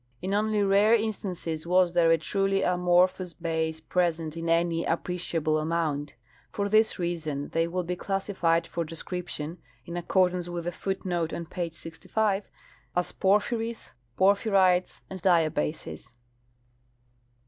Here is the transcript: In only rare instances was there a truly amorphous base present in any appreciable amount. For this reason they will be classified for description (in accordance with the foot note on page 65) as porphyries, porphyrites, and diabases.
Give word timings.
In 0.19 0.33
only 0.33 0.63
rare 0.63 0.95
instances 0.95 1.67
was 1.67 1.93
there 1.93 2.09
a 2.09 2.17
truly 2.17 2.63
amorphous 2.63 3.33
base 3.35 3.79
present 3.79 4.35
in 4.35 4.49
any 4.49 4.83
appreciable 4.83 5.59
amount. 5.59 6.15
For 6.51 6.67
this 6.67 6.97
reason 6.97 7.49
they 7.49 7.67
will 7.67 7.83
be 7.83 7.95
classified 7.95 8.65
for 8.65 8.83
description 8.83 9.59
(in 9.85 9.95
accordance 9.95 10.49
with 10.49 10.63
the 10.63 10.71
foot 10.71 11.05
note 11.05 11.31
on 11.33 11.45
page 11.45 11.75
65) 11.75 12.49
as 12.95 13.11
porphyries, 13.11 13.91
porphyrites, 14.17 15.01
and 15.07 15.21
diabases. 15.21 16.11